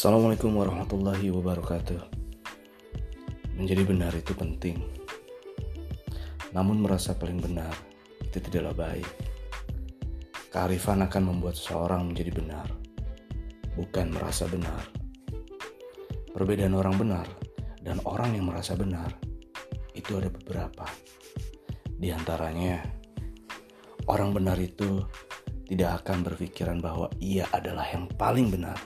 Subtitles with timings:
[0.00, 2.00] Assalamualaikum warahmatullahi wabarakatuh.
[3.60, 4.80] Menjadi benar itu penting.
[6.56, 7.68] Namun merasa paling benar
[8.24, 9.04] itu tidaklah baik.
[10.48, 12.64] Kearifan akan membuat seseorang menjadi benar,
[13.76, 14.88] bukan merasa benar.
[16.32, 17.28] Perbedaan orang benar
[17.84, 19.20] dan orang yang merasa benar
[19.92, 20.88] itu ada beberapa.
[21.84, 22.88] Di antaranya,
[24.08, 25.04] orang benar itu
[25.68, 28.80] tidak akan berpikiran bahwa ia adalah yang paling benar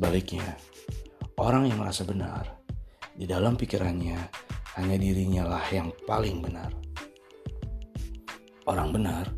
[0.00, 0.56] Sebaliknya,
[1.44, 2.48] orang yang merasa benar,
[3.12, 4.16] di dalam pikirannya
[4.80, 6.72] hanya dirinya lah yang paling benar.
[8.64, 9.28] Orang benar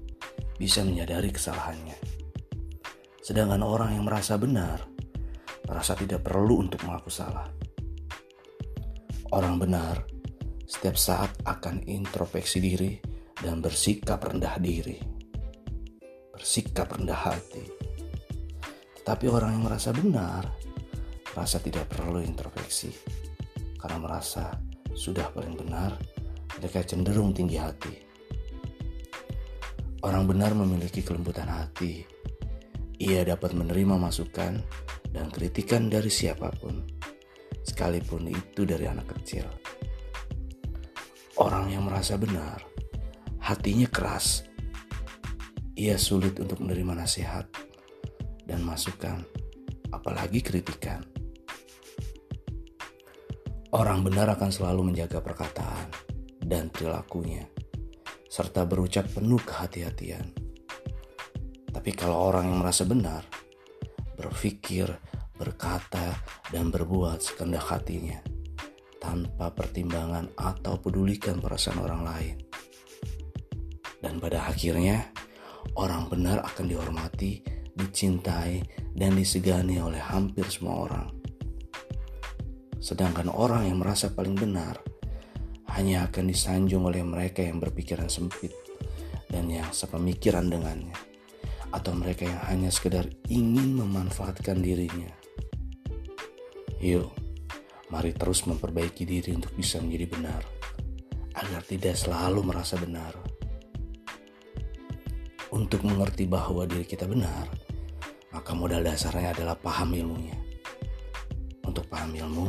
[0.62, 1.98] bisa menyadari kesalahannya.
[3.27, 4.87] Sedangkan orang yang merasa benar,
[5.67, 7.51] merasa tidak perlu untuk mengaku salah.
[9.34, 10.06] Orang benar
[10.62, 13.03] setiap saat akan introspeksi diri
[13.34, 15.03] dan bersikap rendah diri.
[16.31, 17.81] Bersikap rendah hati
[19.03, 20.47] tapi orang yang merasa benar,
[21.34, 22.95] merasa tidak perlu introspeksi.
[23.75, 24.55] Karena merasa
[24.95, 25.98] sudah paling benar,
[26.58, 27.95] mereka cenderung tinggi hati.
[30.06, 32.06] Orang benar memiliki kelembutan hati.
[33.03, 34.62] Ia dapat menerima masukan
[35.11, 36.86] dan kritikan dari siapa pun,
[37.67, 39.42] sekalipun itu dari anak kecil.
[41.42, 42.62] Orang yang merasa benar,
[43.42, 44.47] hatinya keras.
[45.75, 47.72] Ia sulit untuk menerima nasihat
[48.47, 49.23] dan masukan,
[49.93, 51.03] apalagi kritikan.
[53.73, 55.89] Orang benar akan selalu menjaga perkataan
[56.45, 57.48] dan perilakunya,
[58.29, 60.29] serta berucap penuh kehati-hatian.
[61.73, 63.25] Tapi kalau orang yang merasa benar,
[64.13, 64.93] berpikir,
[65.41, 66.20] berkata,
[66.53, 68.20] dan berbuat sekendak hatinya,
[69.01, 72.37] tanpa pertimbangan atau pedulikan perasaan orang lain.
[74.05, 75.09] Dan pada akhirnya,
[75.81, 78.61] orang benar akan dihormati dicintai,
[78.92, 81.09] dan disegani oleh hampir semua orang.
[82.83, 84.77] Sedangkan orang yang merasa paling benar
[85.73, 88.52] hanya akan disanjung oleh mereka yang berpikiran sempit
[89.33, 90.92] dan yang sepemikiran dengannya,
[91.73, 95.08] atau mereka yang hanya sekedar ingin memanfaatkan dirinya.
[96.83, 97.08] Yuk,
[97.89, 100.42] mari terus memperbaiki diri untuk bisa menjadi benar,
[101.39, 103.17] agar tidak selalu merasa benar.
[105.52, 107.61] Untuk mengerti bahwa diri kita benar,
[108.33, 110.37] maka modal dasarnya adalah paham ilmunya.
[111.63, 112.48] Untuk paham ilmu,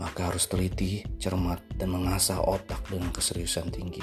[0.00, 4.02] maka harus teliti, cermat, dan mengasah otak dengan keseriusan tinggi.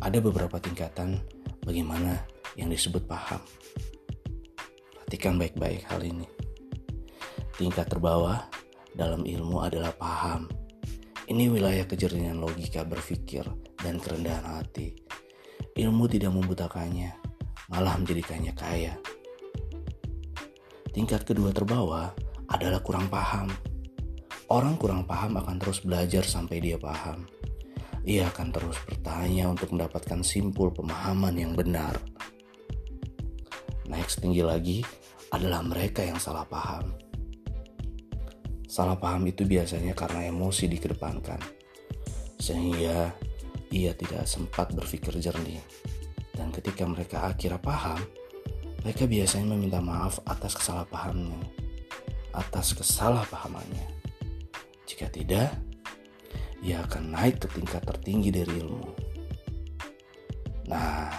[0.00, 1.20] Ada beberapa tingkatan
[1.60, 2.24] bagaimana
[2.56, 3.44] yang disebut paham.
[4.96, 6.24] Perhatikan baik-baik hal ini.
[7.60, 8.48] Tingkat terbawah
[8.96, 10.48] dalam ilmu adalah paham.
[11.28, 13.44] Ini wilayah kejernihan logika berpikir
[13.84, 14.96] dan kerendahan hati.
[15.76, 17.19] Ilmu tidak membutakannya,
[17.70, 18.98] malah menjadikannya kaya.
[20.90, 22.10] Tingkat kedua terbawah
[22.50, 23.46] adalah kurang paham.
[24.50, 27.30] Orang kurang paham akan terus belajar sampai dia paham.
[28.02, 31.94] Ia akan terus bertanya untuk mendapatkan simpul pemahaman yang benar.
[33.86, 34.82] Next tinggi lagi
[35.30, 36.90] adalah mereka yang salah paham.
[38.66, 41.38] Salah paham itu biasanya karena emosi dikedepankan,
[42.38, 43.14] sehingga
[43.70, 45.62] ia tidak sempat berpikir jernih.
[46.40, 48.00] Dan ketika mereka akhirnya paham,
[48.80, 51.44] mereka biasanya meminta maaf atas kesalahpahamannya,
[52.32, 53.84] atas kesalahpahamannya.
[54.88, 55.52] Jika tidak,
[56.64, 58.88] ia akan naik ke tingkat tertinggi dari ilmu.
[60.72, 61.12] Nah,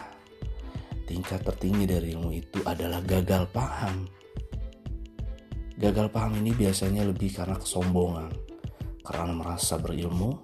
[1.06, 4.10] tingkat tertinggi dari ilmu itu adalah gagal paham.
[5.78, 8.34] Gagal paham ini biasanya lebih karena kesombongan,
[9.06, 10.42] karena merasa berilmu,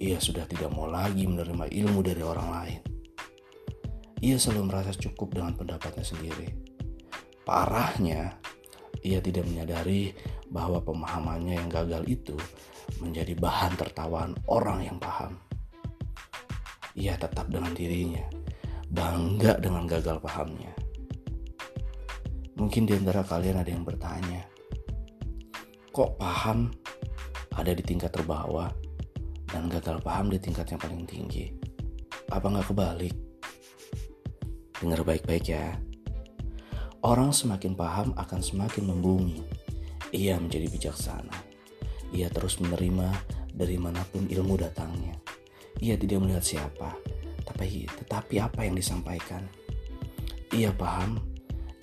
[0.00, 2.89] ia sudah tidak mau lagi menerima ilmu dari orang lain.
[4.20, 6.52] Ia selalu merasa cukup dengan pendapatnya sendiri.
[7.40, 8.36] Parahnya,
[9.00, 10.12] ia tidak menyadari
[10.52, 12.36] bahwa pemahamannya yang gagal itu
[13.00, 15.40] menjadi bahan tertawaan orang yang paham.
[17.00, 18.28] Ia tetap dengan dirinya,
[18.92, 20.76] bangga dengan gagal pahamnya.
[22.60, 24.44] Mungkin di antara kalian ada yang bertanya,
[25.96, 26.68] kok paham
[27.56, 28.68] ada di tingkat terbawah
[29.48, 31.48] dan gagal paham di tingkat yang paling tinggi?
[32.28, 33.29] Apa nggak kebalik?
[34.80, 35.76] Dengar baik-baik ya.
[37.04, 39.44] Orang semakin paham akan semakin membumi.
[40.16, 41.36] Ia menjadi bijaksana.
[42.16, 43.12] Ia terus menerima
[43.52, 45.20] dari mana pun ilmu datangnya.
[45.84, 46.96] Ia tidak melihat siapa,
[47.44, 49.44] tapi tetapi apa yang disampaikan.
[50.56, 51.20] Ia paham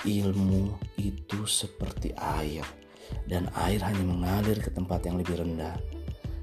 [0.01, 2.65] ilmu itu seperti air
[3.29, 5.77] dan air hanya mengalir ke tempat yang lebih rendah.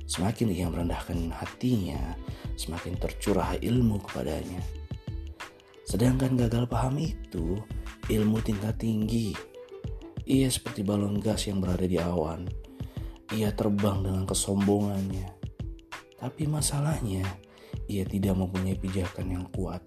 [0.06, 2.14] Semakin ia merendahkan hatinya,
[2.54, 4.83] semakin tercurah ilmu kepadanya.
[5.84, 7.60] Sedangkan gagal paham itu
[8.08, 9.36] ilmu tingkat tinggi
[10.24, 12.48] Ia seperti balon gas yang berada di awan.
[13.36, 15.28] Ia terbang dengan kesombongannya.
[16.16, 17.28] Tapi masalahnya,
[17.84, 19.84] ia tidak mempunyai pijakan yang kuat,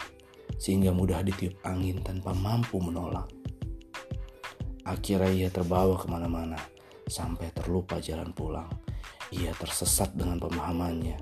[0.61, 3.25] sehingga mudah ditiup angin tanpa mampu menolak.
[4.85, 6.61] Akhirnya ia terbawa ke mana-mana,
[7.09, 8.69] sampai terlupa jalan pulang.
[9.33, 11.17] Ia tersesat dengan pemahamannya,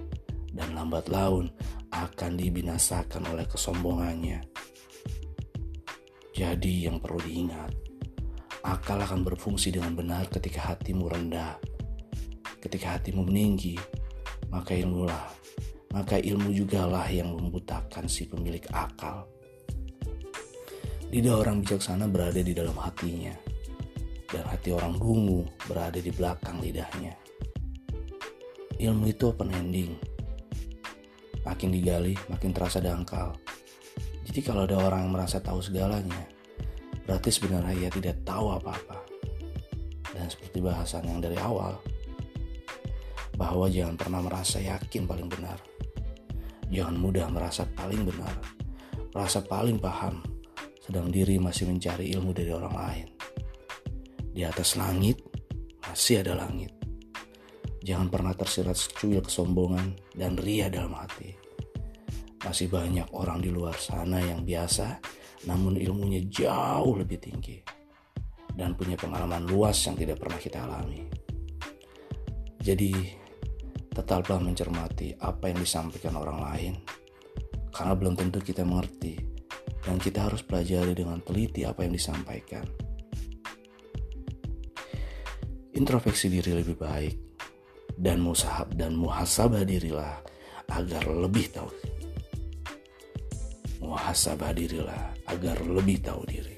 [0.52, 1.48] dan lambat laun
[1.96, 4.55] akan dibinasakan oleh kesombongannya.
[6.36, 7.72] Jadi yang perlu diingat,
[8.68, 11.56] akal akan berfungsi dengan benar ketika hatimu rendah.
[12.60, 13.80] Ketika hatimu meninggi,
[14.52, 15.32] maka ilmulah,
[15.96, 19.32] maka ilmu jugalah yang membutakan si pemilik akal.
[21.08, 23.32] Lidah orang bijaksana berada di dalam hatinya,
[24.28, 27.16] dan hati orang dungu berada di belakang lidahnya.
[28.76, 29.96] Ilmu itu open ending.
[31.48, 33.45] Makin digali, makin terasa dangkal.
[34.36, 36.28] Jadi kalau ada orang yang merasa tahu segalanya,
[37.08, 39.00] berarti sebenarnya ia tidak tahu apa-apa.
[40.12, 41.80] Dan seperti bahasan yang dari awal,
[43.40, 45.56] bahwa jangan pernah merasa yakin paling benar.
[46.68, 48.36] Jangan mudah merasa paling benar,
[49.16, 50.20] merasa paling paham,
[50.84, 53.08] sedang diri masih mencari ilmu dari orang lain.
[54.36, 55.16] Di atas langit,
[55.80, 56.76] masih ada langit.
[57.88, 61.45] Jangan pernah tersirat secuil kesombongan dan ria dalam hati.
[62.46, 65.02] Masih banyak orang di luar sana yang biasa,
[65.50, 67.58] namun ilmunya jauh lebih tinggi
[68.56, 71.04] dan punya pengalaman luas yang tidak pernah kita alami.
[72.62, 72.96] Jadi,
[73.92, 76.74] tetaplah mencermati apa yang disampaikan orang lain,
[77.70, 79.20] karena belum tentu kita mengerti,
[79.84, 82.66] dan kita harus pelajari dengan teliti apa yang disampaikan.
[85.76, 87.16] Introspeksi diri lebih baik,
[88.00, 90.24] dan musahab dan muhasabah dirilah
[90.72, 91.95] agar lebih tahu
[93.80, 96.56] muhasabah dirilah agar lebih tahu diri.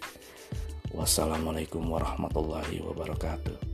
[0.94, 3.67] Wassalamualaikum warahmatullahi wabarakatuh.